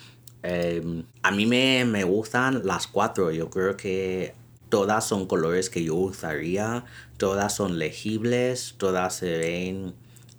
Em, 0.42 1.04
a 1.23 1.30
mí 1.30 1.47
me, 1.47 1.85
me 1.85 2.04
gustan 2.04 2.62
las 2.64 2.87
cuatro, 2.87 3.30
yo 3.30 3.50
creo 3.50 3.76
que 3.76 4.35
todas 4.68 5.07
son 5.07 5.26
colores 5.26 5.71
que 5.71 5.83
yo 5.83 5.95
usaría, 5.95 6.85
todas 7.16 7.54
son 7.54 7.78
legibles, 7.78 8.75
todas 8.78 9.16
se 9.16 9.38
ven 9.38 9.95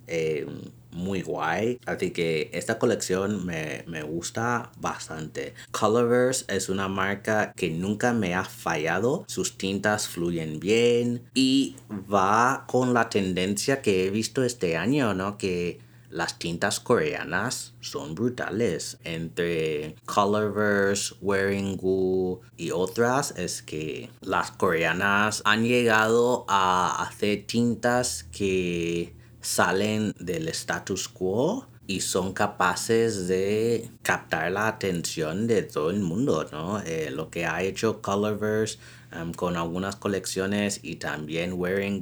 em, 0.07 0.47
muy 0.91 1.21
guay. 1.21 1.79
Así 1.85 2.11
que 2.11 2.49
esta 2.53 2.79
colección 2.79 3.45
me, 3.45 3.83
me, 3.87 4.01
gusta 4.03 4.71
bastante. 4.79 5.53
Colorverse 5.71 6.45
es 6.47 6.69
una 6.69 6.87
marca 6.87 7.53
que 7.55 7.69
nunca 7.69 8.13
me 8.13 8.33
ha 8.33 8.43
fallado. 8.43 9.25
Sus 9.27 9.57
tintas 9.57 10.07
fluyen 10.07 10.59
bien 10.59 11.23
y 11.33 11.75
va 12.11 12.65
con 12.67 12.93
la 12.93 13.09
tendencia 13.09 13.81
que 13.81 14.07
he 14.07 14.09
visto 14.09 14.43
este 14.43 14.77
año, 14.77 15.13
¿no? 15.13 15.37
Que 15.37 15.79
las 16.09 16.39
tintas 16.39 16.79
coreanas 16.79 17.73
son 17.81 18.15
brutales. 18.15 18.97
Entre 19.03 19.95
Colorverse, 20.05 21.15
Wearing 21.21 21.77
Goo 21.77 22.41
y 22.57 22.71
otras 22.71 23.33
es 23.37 23.61
que 23.61 24.09
las 24.21 24.51
coreanas 24.51 25.41
han 25.45 25.63
llegado 25.63 26.45
a 26.47 27.03
hacer 27.03 27.45
tintas 27.45 28.25
que 28.31 29.15
salen 29.41 30.13
del 30.19 30.47
status 30.49 31.07
quo 31.07 31.67
y 31.89 32.01
son 32.01 32.33
capaces 32.33 33.27
de 33.27 33.89
captar 34.03 34.51
la 34.51 34.67
atención 34.67 35.47
de 35.47 35.63
todo 35.63 35.89
el 35.89 36.01
mundo, 36.01 36.47
¿no? 36.51 36.79
Eh, 36.81 37.09
lo 37.09 37.31
que 37.31 37.47
ha 37.47 37.63
hecho 37.63 37.99
Colorverse 37.99 38.77
um, 39.19 39.33
con 39.33 39.57
algunas 39.57 39.95
colecciones 39.95 40.81
y 40.83 40.97
también 40.97 41.53
Wearing 41.53 41.99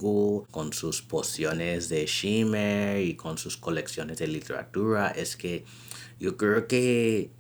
con 0.52 0.74
sus 0.74 1.02
pociones 1.02 1.88
de 1.88 2.06
shimmer 2.06 3.02
y 3.02 3.16
con 3.16 3.38
sus 3.38 3.56
colecciones 3.56 4.18
de 4.18 4.28
literatura 4.28 5.08
es 5.08 5.38
que 5.38 5.64
yo 6.20 6.36
creo 6.36 6.68
que 6.68 7.32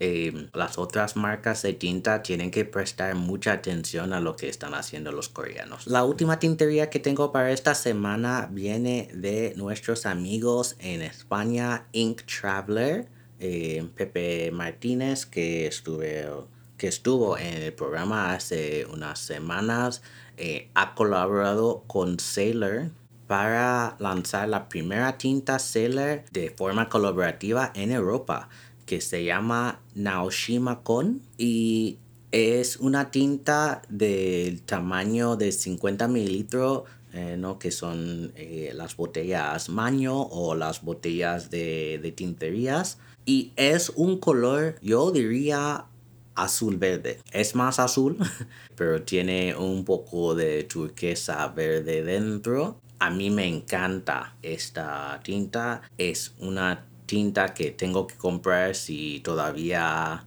Em, 0.00 0.48
las 0.52 0.78
otras 0.78 1.14
marcas 1.14 1.62
de 1.62 1.74
tinta 1.74 2.22
tienen 2.22 2.50
que 2.50 2.64
prestar 2.64 3.14
mucha 3.14 3.52
atención 3.52 4.12
a 4.12 4.20
lo 4.20 4.34
que 4.34 4.48
están 4.48 4.74
haciendo 4.74 5.12
los 5.12 5.28
coreanos. 5.28 5.86
La 5.86 6.02
última 6.02 6.40
tintería 6.40 6.90
que 6.90 6.98
tengo 6.98 7.30
para 7.30 7.52
esta 7.52 7.74
semana 7.74 8.48
viene 8.50 9.08
de 9.14 9.54
nuestros 9.56 10.04
amigos 10.06 10.74
en 10.80 11.02
España, 11.02 11.86
Ink 11.92 12.22
Traveler, 12.22 13.06
eh, 13.38 13.88
Pepe 13.94 14.50
Martínez, 14.50 15.26
que 15.26 15.66
estuve 15.66 16.28
que 16.76 16.88
estuvo 16.88 17.38
en 17.38 17.62
el 17.62 17.72
programa 17.72 18.34
hace 18.34 18.86
unas 18.86 19.20
semanas, 19.20 20.02
eh, 20.36 20.68
ha 20.74 20.96
colaborado 20.96 21.84
con 21.86 22.18
Sailor 22.18 22.90
para 23.28 23.94
lanzar 24.00 24.48
la 24.48 24.68
primera 24.68 25.16
tinta 25.16 25.60
Sailor 25.60 26.24
de 26.32 26.50
forma 26.50 26.88
colaborativa 26.88 27.70
en 27.76 27.92
Europa 27.92 28.48
que 28.92 29.00
se 29.00 29.24
llama 29.24 29.80
Naoshima 29.94 30.82
Kon 30.82 31.22
y 31.38 31.96
es 32.30 32.76
una 32.76 33.10
tinta 33.10 33.80
del 33.88 34.60
tamaño 34.60 35.36
de 35.36 35.50
50 35.50 36.08
mililitros, 36.08 36.82
eh, 37.14 37.36
¿no? 37.38 37.58
que 37.58 37.70
son 37.70 38.34
eh, 38.36 38.70
las 38.74 38.94
botellas 38.98 39.70
Maño 39.70 40.20
o 40.20 40.54
las 40.54 40.82
botellas 40.82 41.48
de, 41.48 42.00
de 42.02 42.12
tinterías. 42.12 42.98
Y 43.24 43.52
es 43.56 43.88
un 43.96 44.18
color, 44.18 44.76
yo 44.82 45.10
diría 45.10 45.86
azul 46.34 46.76
verde. 46.76 47.18
Es 47.32 47.54
más 47.54 47.78
azul, 47.78 48.18
pero 48.76 49.00
tiene 49.04 49.56
un 49.56 49.86
poco 49.86 50.34
de 50.34 50.64
turquesa 50.64 51.48
verde 51.48 52.04
dentro. 52.04 52.78
A 52.98 53.08
mí 53.08 53.30
me 53.30 53.46
encanta 53.46 54.36
esta 54.42 55.18
tinta. 55.24 55.80
Es 55.96 56.34
una 56.40 56.91
tinta 57.12 57.52
que 57.52 57.70
tengo 57.72 58.06
que 58.06 58.14
comprar 58.16 58.74
si 58.74 59.20
todavía 59.20 60.24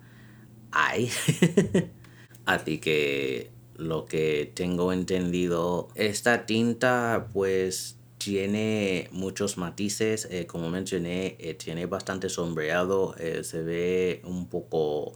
hay. 0.72 1.10
Así 2.46 2.78
que 2.78 3.50
lo 3.76 4.06
que 4.06 4.52
tengo 4.54 4.94
entendido, 4.94 5.88
esta 5.96 6.46
tinta 6.46 7.28
pues 7.34 7.98
tiene 8.20 9.10
muchos 9.12 9.58
matices, 9.58 10.28
eh, 10.30 10.46
como 10.46 10.70
mencioné, 10.70 11.36
eh, 11.40 11.56
tiene 11.56 11.88
bastante 11.88 12.30
sombreado, 12.30 13.16
eh, 13.18 13.44
se 13.44 13.64
ve 13.64 14.22
un 14.24 14.48
poco 14.48 15.14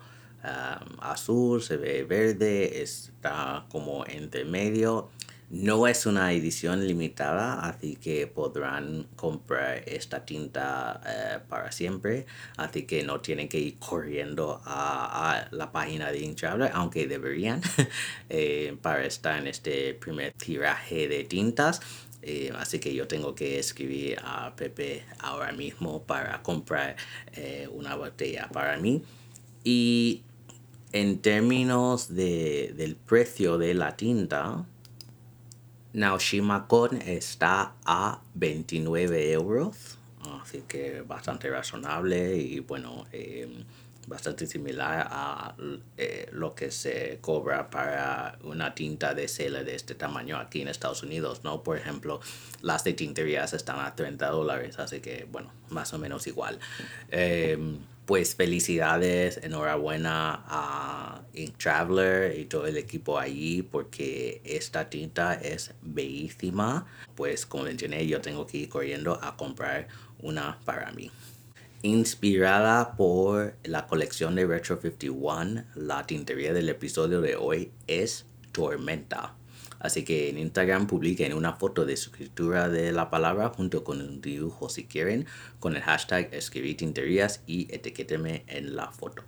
azul, 1.01 1.61
se 1.61 1.77
ve 1.77 2.03
verde, 2.03 2.81
está 2.81 3.67
como 3.69 4.07
entre 4.07 4.43
medio. 4.43 5.09
No 5.51 5.87
es 5.87 6.05
una 6.05 6.31
edición 6.31 6.85
limitada, 6.85 7.61
así 7.61 7.95
que 7.95 8.27
podrán 8.27 9.07
comprar 9.15 9.81
esta 9.87 10.23
tinta 10.23 11.01
eh, 11.07 11.39
para 11.49 11.71
siempre. 11.71 12.27
Así 12.55 12.83
que 12.83 13.01
no 13.01 13.19
tienen 13.19 13.49
que 13.49 13.57
ir 13.57 13.79
corriendo 13.79 14.61
a, 14.63 15.47
la 15.49 15.71
página 15.71 16.11
de 16.11 16.19
Inktraveler, 16.19 16.69
aunque 16.75 17.07
deberían, 17.07 17.61
eh, 18.29 18.77
para 18.83 19.05
estar 19.05 19.39
en 19.39 19.47
este 19.47 19.95
primer 19.95 20.33
tiraje 20.33 21.07
de 21.07 21.23
tintas. 21.23 21.81
Eh, 22.21 22.53
así 22.55 22.77
que 22.77 22.93
yo 22.93 23.07
tengo 23.07 23.33
que 23.33 23.57
escribir 23.57 24.19
a 24.23 24.55
Pepe 24.55 25.03
ahora 25.17 25.51
mismo 25.51 26.03
para 26.03 26.43
comprar 26.43 26.95
una 27.71 27.95
botella 27.95 28.49
para 28.53 28.77
mí. 28.77 29.01
Y 29.63 30.21
en 30.91 31.19
términos 31.19 32.13
de, 32.13 32.73
del 32.77 32.95
precio 32.95 33.57
de 33.57 33.73
la 33.73 33.95
tinta, 33.97 34.67
Naoshima 35.93 36.67
Con 36.67 37.01
está 37.01 37.73
a 37.85 38.21
29 38.35 39.31
euros, 39.31 39.97
así 40.41 40.63
que 40.67 41.01
bastante 41.01 41.49
razonable 41.49 42.37
y 42.37 42.59
bueno, 42.59 43.07
em, 43.11 43.63
bastante 44.07 44.47
similar 44.47 45.07
a 45.09 45.55
eh, 45.97 46.27
lo 46.31 46.55
que 46.55 46.71
se 46.71 47.19
cobra 47.21 47.69
para 47.69 48.37
una 48.43 48.73
tinta 48.73 49.13
de 49.13 49.27
cela 49.27 49.63
de 49.63 49.75
este 49.75 49.95
tamaño 49.95 50.37
aquí 50.37 50.61
en 50.61 50.67
Estados 50.67 51.03
Unidos, 51.03 51.43
¿no? 51.43 51.63
Por 51.63 51.77
ejemplo, 51.77 52.19
las 52.61 52.83
de 52.83 52.93
tinterías 52.93 53.53
están 53.53 53.79
a 53.79 53.95
30 53.95 54.29
dólares, 54.29 54.79
así 54.79 54.99
que 54.99 55.27
bueno, 55.31 55.51
más 55.69 55.93
o 55.93 55.99
menos 55.99 56.27
igual. 56.27 56.59
Em, 57.11 57.77
pues 58.09 58.33
felicidades, 58.33 59.39
enhorabuena 59.43 60.43
a 60.47 61.21
Ink 61.35 61.59
Traveler 61.59 62.39
y 62.39 62.45
todo 62.45 62.65
el 62.65 62.75
equipo 62.75 63.19
allí 63.19 63.61
porque 63.61 64.41
esta 64.43 64.89
tinta 64.89 65.35
es 65.35 65.75
bellísima. 65.83 66.87
Pues 67.13 67.45
como 67.45 67.65
mencioné, 67.65 68.07
yo 68.07 68.19
tengo 68.19 68.47
que 68.47 68.57
ir 68.57 68.69
corriendo 68.69 69.19
a 69.21 69.37
comprar 69.37 69.89
una 70.23 70.57
para 70.65 70.91
mí. 70.91 71.11
Inspirada 71.83 72.95
por 72.97 73.53
la 73.63 73.85
colección 73.85 74.33
de 74.33 74.47
Retro 74.47 74.81
51, 74.81 75.65
la 75.75 76.07
tintería 76.07 76.51
del 76.51 76.69
episodio 76.69 77.21
de 77.21 77.35
hoy 77.35 77.71
es 77.85 78.25
Tormenta. 78.51 79.35
Así 79.79 80.03
que 80.03 80.29
en 80.29 80.37
Instagram 80.37 80.87
publiquen 80.87 81.33
una 81.33 81.53
foto 81.53 81.85
de 81.85 81.97
su 81.97 82.11
escritura 82.11 82.69
de 82.69 82.91
la 82.91 83.09
palabra 83.09 83.49
junto 83.49 83.83
con 83.83 84.01
un 84.01 84.21
dibujo 84.21 84.69
si 84.69 84.85
quieren 84.85 85.25
con 85.59 85.75
el 85.75 85.81
hashtag 85.81 86.29
escribir 86.33 86.77
tinterías 86.77 87.41
y 87.47 87.73
etiquétenme 87.73 88.43
en 88.47 88.75
la 88.75 88.91
foto. 88.91 89.23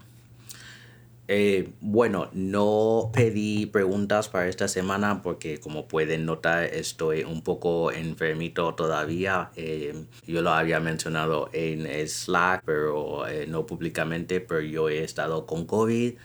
Eh, 1.34 1.72
bueno, 1.80 2.30
no 2.34 3.10
pedí 3.14 3.66
preguntas 3.66 4.28
para 4.28 4.50
esta 4.50 4.68
semana 4.68 5.22
porque 5.22 5.62
como 5.62 5.88
pueden 5.88 6.26
notar 6.26 6.66
estoy 6.66 7.24
un 7.24 7.42
poco 7.42 7.90
enfermito 7.94 8.76
todavía. 8.76 9.50
Eh, 9.56 10.04
yo 10.28 10.42
lo 10.42 10.50
había 10.50 10.82
mencionado 10.82 11.50
en 11.54 11.88
Slack, 12.06 12.64
pero 12.66 13.28
eh, 13.30 13.46
no 13.48 13.66
públicamente, 13.66 14.42
pero 14.42 14.60
yo 14.60 14.90
he 14.90 15.06
estado 15.06 15.46
con 15.46 15.66
COVID. 15.66 16.16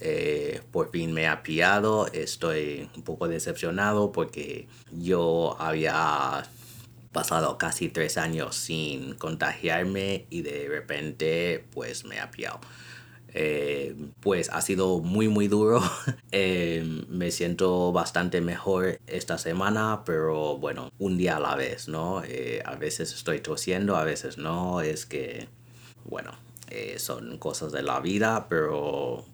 Eh, 0.00 0.62
por 0.72 0.90
fin 0.90 1.12
me 1.12 1.28
ha 1.28 1.42
pillado. 1.42 2.06
Estoy 2.12 2.88
un 2.96 3.02
poco 3.02 3.28
decepcionado 3.28 4.12
porque 4.12 4.66
yo 4.92 5.56
había 5.60 6.44
pasado 7.12 7.58
casi 7.58 7.88
tres 7.88 8.16
años 8.16 8.56
sin 8.56 9.14
contagiarme 9.14 10.26
y 10.30 10.42
de 10.42 10.68
repente 10.68 11.64
pues 11.72 12.04
me 12.04 12.18
ha 12.20 12.30
pillado. 12.30 12.60
Eh, 13.32 13.94
pues 14.20 14.48
ha 14.50 14.60
sido 14.62 15.00
muy 15.00 15.28
muy 15.28 15.48
duro. 15.48 15.82
Eh, 16.32 17.04
me 17.08 17.32
siento 17.32 17.90
bastante 17.90 18.40
mejor 18.40 19.00
esta 19.08 19.36
semana, 19.36 20.02
pero 20.06 20.58
bueno, 20.58 20.92
un 21.00 21.18
día 21.18 21.36
a 21.38 21.40
la 21.40 21.56
vez, 21.56 21.88
¿no? 21.88 22.22
a 22.64 22.74
veces 22.76 23.12
estoy 23.12 23.40
tosiendo, 23.40 23.96
a 23.96 24.04
veces 24.04 24.38
no. 24.38 24.80
Es 24.80 25.06
que, 25.06 25.48
bueno, 26.04 26.30
son 26.98 27.38
cosas 27.38 27.72
de 27.72 27.82
la 27.82 27.98
vida, 27.98 28.46
pero 28.48 29.24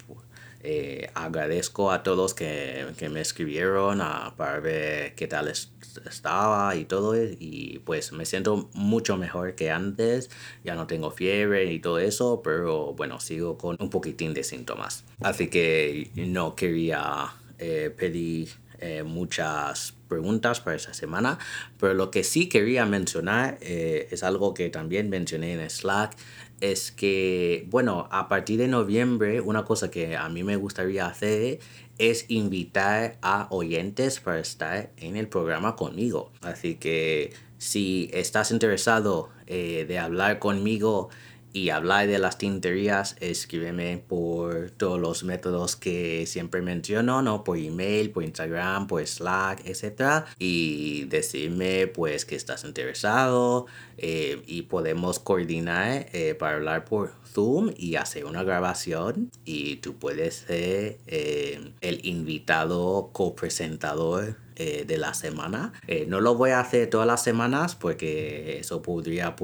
eh, 0.69 1.11
agradezco 1.15 1.93
a 1.93 2.03
todos 2.03 2.35
que, 2.35 2.87
que 2.99 3.09
me 3.09 3.21
escribieron 3.21 4.01
a, 4.01 4.35
para 4.37 4.59
ver 4.59 5.15
qué 5.15 5.29
tal 5.29 5.47
estaba 5.47 6.75
y 6.75 6.85
todo. 6.85 7.15
Y 7.17 7.81
pues 7.85 8.11
me 8.11 8.27
siento 8.27 8.69
mucho 8.73 9.17
mejor 9.17 9.55
que 9.55 9.71
antes. 9.71 10.29
Ya 10.65 10.75
no 10.75 10.89
tengo 10.89 11.13
fiebre 11.13 11.73
y 11.73 11.79
todo 11.79 12.01
eso, 12.01 12.43
pero 12.43 12.95
bueno, 12.95 13.21
sigo 13.21 13.57
con 13.57 13.77
un 13.79 13.91
poquitín 13.91 14.35
de 14.35 14.43
síntomas. 14.43 15.05
Así 15.21 15.47
que 15.47 16.11
no 16.17 16.57
quería 16.57 17.33
eh, 17.61 17.95
pedir 17.97 18.49
eh, 18.81 19.05
muchas 19.05 19.95
preguntas 20.09 20.59
para 20.59 20.77
esa 20.77 20.95
semana, 20.95 21.39
pero 21.79 21.95
lo 21.95 22.11
que 22.11 22.25
sí 22.25 22.49
quería 22.49 22.87
mencionar 22.87 23.59
es 23.61 24.23
algo 24.23 24.53
que 24.53 24.69
también 24.69 25.11
mencioné 25.11 25.55
en 25.55 25.71
Slack 25.71 26.17
es 26.61 26.91
que, 26.93 27.67
bueno, 27.69 28.09
a 28.11 28.29
partir 28.29 28.59
de 28.59 28.69
noviembre, 28.69 29.41
una 29.41 29.65
cosa 29.65 29.91
que 29.91 30.17
a 30.17 30.29
mí 30.29 30.43
me 30.43 30.57
gustaría 30.57 31.07
hacer 31.07 31.59
es 31.99 32.27
invitar 32.29 33.19
a 33.23 33.47
oyentes 33.51 34.21
para 34.21 34.41
estar 34.41 34.91
en 34.97 35.17
el 35.17 35.29
programa 35.29 35.77
conmigo. 35.77 36.33
Así 36.41 36.77
que 36.77 37.33
si 37.59 38.11
estás 38.13 38.51
interesado 38.51 39.31
de 39.47 39.99
hablar 39.99 40.39
conmigo 40.39 41.09
y 41.57 41.71
hablar 41.71 42.07
de 42.07 42.19
las 42.19 42.37
tinterías, 42.37 43.17
escríbeme 43.19 43.97
por 44.07 44.73
todos 44.73 45.01
los 45.01 45.25
métodos 45.25 45.75
que 45.75 46.27
siempre 46.27 46.61
menciono, 46.61 47.23
¿no? 47.23 47.45
Por 47.45 47.57
email, 47.57 48.11
por 48.11 48.25
Instagram, 48.25 48.87
por 48.87 49.07
Slack, 49.07 49.63
etc. 49.65 50.27
Y 50.39 51.05
decirme 51.05 51.87
pues 51.87 52.27
que 52.27 52.37
estás 52.37 52.63
interesado 52.65 53.65
eh, 53.97 54.43
y 54.47 54.63
podemos 54.63 55.19
coordinar 55.19 56.09
eh, 56.13 56.35
para 56.39 56.57
hablar 56.57 56.85
por 56.85 57.15
Zoom 57.25 57.73
y 57.75 57.95
hacer 57.95 58.27
una 58.27 58.43
grabación 58.43 59.31
y 59.47 59.77
tú 59.77 59.95
puedes 59.95 60.45
ser 60.47 60.99
eh, 61.07 61.73
el 61.81 62.05
invitado 62.05 63.09
copresentador 63.15 64.37
de 64.57 64.97
la 64.97 65.13
semana. 65.13 65.75
no 66.09 66.23
lo 66.23 66.35
voy 66.35 66.53
a 66.53 66.61
hacer 66.61 66.89
todas 66.89 67.07
las 67.07 67.23
semanas 67.23 67.75
porque 67.75 68.59
eso 68.59 68.81
podría 68.81 69.37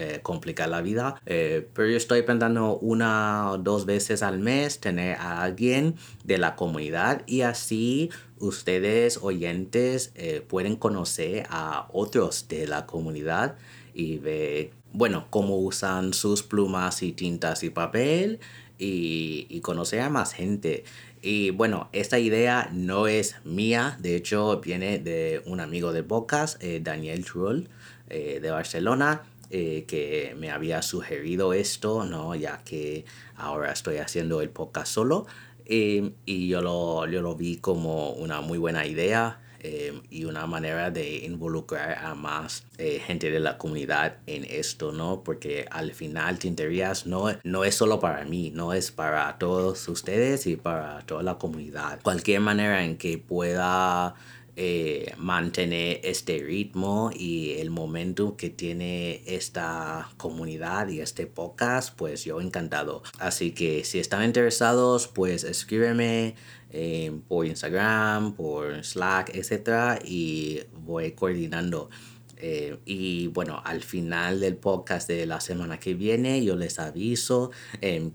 eh, 0.00 0.20
complicar 0.22 0.68
la 0.68 0.80
vida. 0.80 1.20
Eh, 1.26 1.66
pero 1.74 1.88
yo 1.88 1.96
estoy 1.96 2.22
pensando 2.22 2.78
una 2.78 3.50
o 3.50 3.58
dos 3.58 3.84
veces 3.84 4.22
al 4.22 4.38
mes 4.38 4.78
tener 4.78 5.16
a 5.16 5.42
alguien 5.42 5.96
de 6.22 6.38
la 6.38 6.54
comunidad 6.54 7.22
y 7.26 7.40
así 7.40 8.08
ustedes 8.38 9.18
oyentes 9.20 10.12
eh, 10.14 10.40
pueden 10.46 10.76
conocer 10.76 11.48
a 11.50 11.88
otros 11.92 12.46
de 12.46 12.68
la 12.68 12.86
comunidad 12.86 13.56
y 13.92 14.18
ver, 14.18 14.70
bueno, 14.92 15.26
cómo 15.30 15.58
usan 15.58 16.14
sus 16.14 16.44
plumas 16.44 17.02
y 17.02 17.10
tintas 17.10 17.64
y 17.64 17.70
papel 17.70 18.38
y, 18.78 19.48
y 19.50 19.60
conocer 19.62 20.02
a 20.02 20.10
más 20.10 20.32
gente. 20.32 20.84
Y 21.22 21.50
bueno, 21.50 21.88
esta 21.92 22.20
idea 22.20 22.70
no 22.72 23.08
es 23.08 23.34
mía, 23.42 23.98
de 23.98 24.14
hecho 24.14 24.60
viene 24.60 25.00
de 25.00 25.42
un 25.44 25.58
amigo 25.58 25.92
de 25.92 26.02
Bocas, 26.02 26.56
Daniel 26.82 27.24
Trull, 27.24 27.68
de 28.08 28.50
Barcelona. 28.50 29.24
Eh, 29.50 29.86
que 29.88 30.34
me 30.36 30.50
había 30.50 30.82
sugerido 30.82 31.54
esto, 31.54 32.04
¿no? 32.04 32.34
Ya 32.34 32.60
que 32.64 33.06
ahora 33.34 33.72
estoy 33.72 33.96
haciendo 33.96 34.42
el 34.42 34.50
podcast 34.50 34.92
solo. 34.92 35.26
Eh, 35.64 36.12
y 36.26 36.48
yo 36.48 36.60
lo, 36.60 37.06
yo 37.06 37.22
lo 37.22 37.34
vi 37.34 37.56
como 37.56 38.10
una 38.10 38.42
muy 38.42 38.58
buena 38.58 38.84
idea 38.84 39.40
eh, 39.60 40.02
y 40.10 40.24
una 40.24 40.46
manera 40.46 40.90
de 40.90 41.24
involucrar 41.24 41.96
a 42.04 42.14
más 42.14 42.64
gente 42.76 43.30
de 43.30 43.40
la 43.40 43.56
comunidad 43.56 44.18
en 44.26 44.44
esto, 44.44 44.92
¿no? 44.92 45.22
Porque 45.24 45.66
al 45.70 45.94
final 45.94 46.38
Tinterías 46.38 47.06
no, 47.06 47.26
no 47.42 47.64
es 47.64 47.74
solo 47.74 48.00
para 48.00 48.24
mí, 48.24 48.52
no 48.54 48.74
es 48.74 48.92
para 48.92 49.38
todos 49.38 49.88
ustedes 49.88 50.46
y 50.46 50.56
para 50.56 51.00
toda 51.06 51.22
la 51.22 51.38
comunidad. 51.38 52.00
Cualquier 52.02 52.40
manera 52.40 52.84
en 52.84 52.98
que 52.98 53.16
pueda 53.16 54.14
eh, 54.60 55.14
mantener 55.18 56.00
este 56.02 56.40
ritmo 56.40 57.12
y 57.16 57.52
el 57.60 57.70
momento 57.70 58.36
que 58.36 58.50
tiene 58.50 59.22
esta 59.24 60.10
comunidad 60.16 60.88
y 60.88 60.98
este 60.98 61.28
podcast, 61.28 61.96
pues 61.96 62.24
yo 62.24 62.40
encantado. 62.40 63.04
Así 63.20 63.52
que 63.52 63.84
si 63.84 64.00
están 64.00 64.24
interesados, 64.24 65.06
pues 65.06 65.44
escríbeme 65.44 66.34
eh, 66.72 67.20
por 67.28 67.46
Instagram, 67.46 68.34
por 68.34 68.84
Slack, 68.84 69.30
etc. 69.32 70.02
Y 70.04 70.62
voy 70.72 71.12
coordinando. 71.12 71.88
Eh, 72.36 72.78
y 72.84 73.28
bueno, 73.28 73.62
al 73.64 73.84
final 73.84 74.40
del 74.40 74.56
podcast 74.56 75.06
de 75.06 75.24
la 75.26 75.40
semana 75.40 75.78
que 75.78 75.94
viene, 75.94 76.44
yo 76.44 76.56
les 76.56 76.80
aviso 76.80 77.52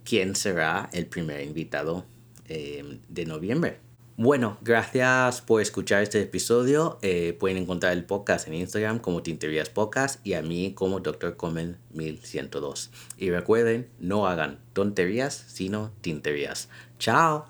quién 0.03 0.35
será 0.35 0.89
el 0.91 1.05
primer 1.05 1.41
invitado 1.41 2.05
de 2.45 3.25
noviembre. 3.25 3.92
Bueno, 4.15 4.57
gracias 4.61 5.41
por 5.41 5.59
escuchar 5.59 6.03
este 6.03 6.21
episodio. 6.21 6.99
Eh, 7.01 7.35
pueden 7.39 7.57
encontrar 7.57 7.93
el 7.93 8.05
podcast 8.05 8.47
en 8.47 8.53
Instagram 8.53 8.99
como 8.99 9.23
Tinterías 9.23 9.69
Podcast 9.69 10.25
y 10.25 10.35
a 10.35 10.43
mí 10.43 10.73
como 10.75 10.99
Dr. 10.99 11.35
Comen 11.35 11.77
1102. 11.93 12.91
Y 13.17 13.31
recuerden, 13.31 13.89
no 13.99 14.27
hagan 14.27 14.59
tonterías, 14.73 15.33
sino 15.47 15.91
tinterías. 16.01 16.69
¡Chao! 16.99 17.47